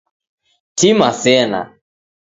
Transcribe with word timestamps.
Tima 0.77 1.11
sena 1.21 1.61